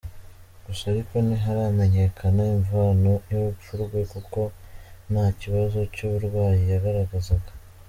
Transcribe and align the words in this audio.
Gusa 0.65 0.83
ariko 0.93 1.13
ntiharamenyekana 1.25 2.41
imvano 2.55 3.11
y’urupfu 3.29 3.71
rwe 3.83 4.01
kuko 4.13 4.39
nta 5.11 5.25
kibazo 5.39 5.79
cy’uburwayi 5.93 6.63
yagaragazaga. 6.73 7.51